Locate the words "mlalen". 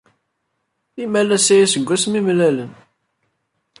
2.25-2.71